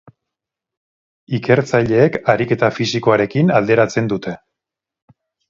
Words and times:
Ikertzaileek 1.37 2.17
ariketa 2.35 2.71
fisikoarekin 2.79 3.53
alderatzen 3.61 4.11
dute. 4.15 4.35